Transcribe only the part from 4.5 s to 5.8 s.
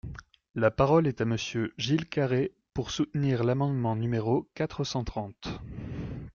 quatre cent trente.